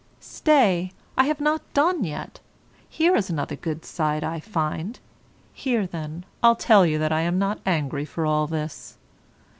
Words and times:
Stay! 0.19 0.91
I 1.15 1.25
have 1.25 1.39
not 1.39 1.61
done 1.75 2.03
yet. 2.03 2.39
Here's 2.89 3.29
another 3.29 3.55
good 3.55 3.85
side, 3.85 4.23
I 4.23 4.39
find; 4.39 4.99
here, 5.53 5.85
then, 5.85 6.25
I'll 6.41 6.55
tell 6.55 6.87
you 6.87 6.97
that 6.97 7.11
I 7.11 7.21
am 7.21 7.37
not 7.37 7.61
angry 7.67 8.05
for 8.05 8.25
all 8.25 8.47
this. 8.47 8.97